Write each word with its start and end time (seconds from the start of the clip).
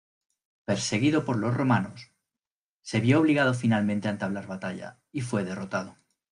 Perseguido 0.65 1.25
por 1.25 1.37
los 1.37 1.55
romanos, 1.55 2.09
se 2.81 3.01
vio 3.01 3.19
obligado 3.19 3.53
finalmente 3.53 4.07
a 4.07 4.09
entablar 4.11 4.47
batalla 4.47 4.97
y 5.11 5.21
fue 5.21 5.43
derrotado. 5.43 5.95